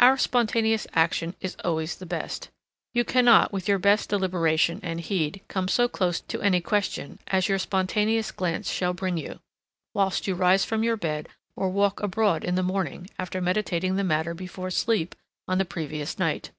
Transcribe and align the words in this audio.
Our 0.00 0.18
spontaneous 0.18 0.86
action 0.92 1.34
is 1.40 1.56
always 1.64 1.96
the 1.96 2.04
best. 2.04 2.50
You 2.92 3.04
cannot 3.06 3.54
with 3.54 3.68
your 3.68 3.78
best 3.78 4.10
deliberation 4.10 4.80
and 4.82 5.00
heed 5.00 5.40
come 5.48 5.66
so 5.68 5.88
close 5.88 6.20
to 6.20 6.42
any 6.42 6.60
question 6.60 7.20
as 7.28 7.48
your 7.48 7.58
spontaneous 7.58 8.30
glance 8.32 8.70
shall 8.70 8.92
bring 8.92 9.16
you, 9.16 9.40
whilst 9.94 10.26
you 10.26 10.34
rise 10.34 10.66
from 10.66 10.82
your 10.82 10.98
bed, 10.98 11.30
or 11.56 11.70
walk 11.70 12.02
abroad 12.02 12.44
in 12.44 12.54
the 12.54 12.62
morning 12.62 13.08
after 13.18 13.40
meditating 13.40 13.96
the 13.96 14.04
matter 14.04 14.34
before 14.34 14.70
sleep 14.70 15.14
on 15.48 15.56
the 15.56 15.64
previous 15.64 16.18
night. 16.18 16.50